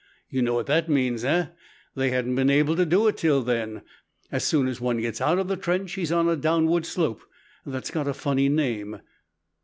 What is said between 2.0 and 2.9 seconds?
hadn't been able to